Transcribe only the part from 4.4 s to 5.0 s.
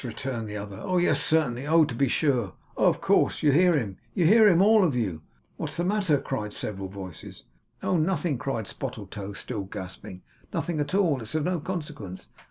him? all of